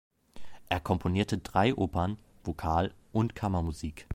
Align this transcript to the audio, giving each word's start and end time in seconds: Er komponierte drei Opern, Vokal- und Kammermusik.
Er 0.67 0.79
komponierte 0.79 1.37
drei 1.37 1.75
Opern, 1.75 2.17
Vokal- 2.43 2.91
und 3.11 3.35
Kammermusik. 3.35 4.07